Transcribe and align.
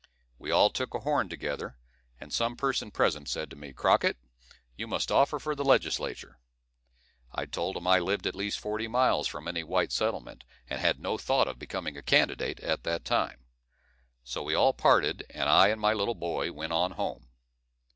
We 0.39 0.49
all 0.49 0.71
took 0.71 0.95
a 0.95 1.01
horn 1.01 1.29
together, 1.29 1.77
and 2.19 2.33
some 2.33 2.55
person 2.55 2.89
present 2.89 3.29
said 3.29 3.51
to 3.51 3.55
me, 3.55 3.71
"Crockett, 3.71 4.17
you 4.75 4.87
must 4.87 5.11
offer 5.11 5.37
for 5.37 5.53
the 5.53 5.63
Legislature." 5.63 6.39
I 7.31 7.45
told 7.45 7.77
him 7.77 7.85
I 7.85 7.99
lived 7.99 8.25
at 8.25 8.33
least 8.35 8.57
forty 8.57 8.87
miles 8.87 9.27
from 9.27 9.47
any 9.47 9.63
white 9.63 9.91
settlement, 9.91 10.43
and 10.67 10.81
had 10.81 10.99
no 10.99 11.19
thought 11.19 11.47
of 11.47 11.59
becoming 11.59 11.97
a 11.97 12.01
candidate 12.01 12.59
at 12.61 12.81
that 12.83 13.05
time. 13.05 13.45
So 14.23 14.41
we 14.41 14.55
all 14.55 14.73
parted, 14.73 15.23
and 15.29 15.47
I 15.47 15.67
and 15.67 15.79
my 15.79 15.93
little 15.93 16.15
boy 16.15 16.51
went 16.51 16.73
on 16.73 16.93
home. 16.93 17.27